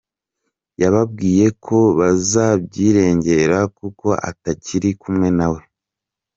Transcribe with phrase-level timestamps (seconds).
[0.81, 5.61] Yababwiye ko bazabyirengera kuko atakiri kumwe nawe.